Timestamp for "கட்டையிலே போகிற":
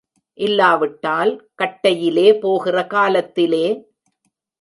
1.63-2.87